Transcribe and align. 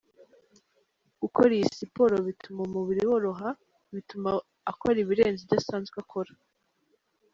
Gukora 1.21 1.51
iyi 1.57 1.67
siporo 1.77 2.15
bituma 2.27 2.59
umubiri 2.67 3.01
woroha 3.09 3.49
bituma 3.95 4.29
akora 4.71 4.97
ibirenze 5.03 5.39
ibyo 5.43 5.55
asanzwe 5.61 5.95
akora. 6.03 6.31